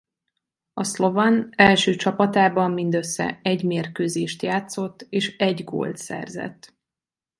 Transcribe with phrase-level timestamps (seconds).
[0.73, 6.73] A Slovan első csapatában mindössze egy mérkőzést játszott és egy gólt szerzett.